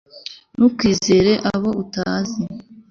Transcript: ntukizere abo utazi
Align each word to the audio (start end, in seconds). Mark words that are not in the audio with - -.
ntukizere 0.55 1.31
abo 1.53 1.69
utazi 1.83 2.41